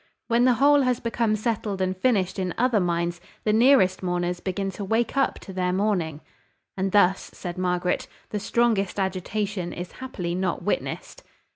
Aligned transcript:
"When 0.27 0.45
the 0.45 0.55
whole 0.55 0.81
has 0.81 0.99
become 0.99 1.35
settled 1.35 1.79
and 1.79 1.95
finished 1.95 2.39
in 2.39 2.55
other 2.57 2.79
minds, 2.79 3.21
the 3.43 3.53
nearest 3.53 4.01
mourners 4.01 4.39
begin 4.39 4.71
to 4.71 4.83
wake 4.83 5.15
up 5.15 5.37
to 5.41 5.53
their 5.53 5.71
mourning." 5.71 6.21
"And 6.75 6.91
thus," 6.91 7.29
said 7.35 7.55
Margaret, 7.55 8.07
"the 8.31 8.39
strongest 8.39 8.99
agitation 8.99 9.71
is 9.71 9.91
happily 9.91 10.33
not 10.33 10.63
witnessed." 10.63 11.21